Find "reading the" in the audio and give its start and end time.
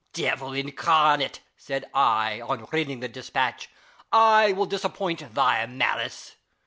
2.71-3.07